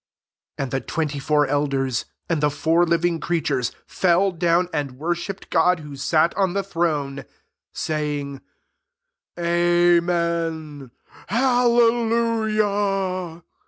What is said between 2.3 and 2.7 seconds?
the